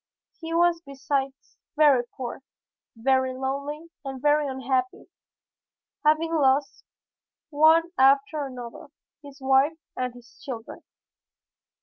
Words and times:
He 0.39 0.51
was 0.51 0.81
besides 0.83 1.59
very 1.77 2.01
poor, 2.17 2.41
very 2.95 3.35
lonely 3.37 3.91
and 4.03 4.19
very 4.19 4.47
unhappy, 4.47 5.11
having 6.03 6.33
lost 6.33 6.83
one 7.51 7.83
after 7.99 8.43
another, 8.47 8.87
his 9.21 9.39
wife 9.39 9.77
and 9.95 10.11
his 10.15 10.41
children. 10.43 10.81